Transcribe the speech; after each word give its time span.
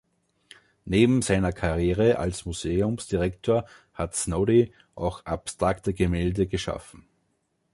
Neben 0.83 1.21
seiner 1.21 1.51
Karriere 1.51 2.17
als 2.17 2.47
Museumsdirektor 2.47 3.67
hat 3.93 4.15
Snoddy 4.15 4.73
auch 4.95 5.23
abstrakte 5.27 5.93
Gemälde 5.93 6.47
geschaffen. 6.47 7.07